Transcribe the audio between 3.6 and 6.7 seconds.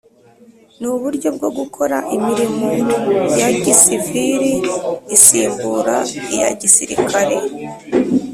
gisivili isimbura iya